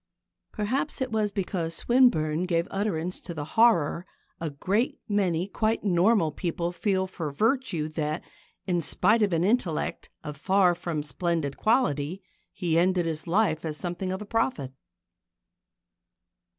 [0.51, 4.07] Perhaps it was because Swinburne gave utterance to the horror
[4.39, 8.23] a great many quite normal people feel for virtue that,
[8.65, 13.77] in spite of an intellect of far from splendid quality, he ended his life as
[13.77, 14.73] something of a prophet.